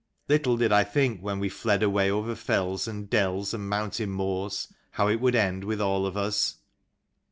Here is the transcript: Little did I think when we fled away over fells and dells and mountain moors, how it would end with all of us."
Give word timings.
Little 0.27 0.57
did 0.57 0.71
I 0.71 0.83
think 0.83 1.21
when 1.21 1.37
we 1.39 1.47
fled 1.47 1.83
away 1.83 2.09
over 2.09 2.33
fells 2.33 2.87
and 2.87 3.07
dells 3.07 3.53
and 3.53 3.69
mountain 3.69 4.09
moors, 4.09 4.67
how 4.93 5.07
it 5.09 5.21
would 5.21 5.35
end 5.35 5.63
with 5.63 5.79
all 5.79 6.07
of 6.07 6.17
us." 6.17 6.55